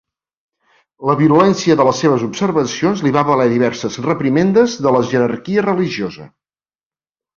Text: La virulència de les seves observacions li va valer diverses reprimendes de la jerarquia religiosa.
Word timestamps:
La 1.09 1.15
virulència 1.17 1.75
de 1.81 1.85
les 1.89 1.99
seves 2.05 2.25
observacions 2.27 3.03
li 3.07 3.13
va 3.17 3.25
valer 3.29 3.47
diverses 3.53 3.99
reprimendes 4.07 4.79
de 4.87 4.95
la 4.97 5.03
jerarquia 5.13 5.67
religiosa. 5.71 6.27